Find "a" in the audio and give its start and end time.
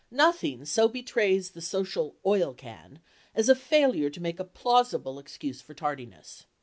3.49-3.55, 4.39-4.43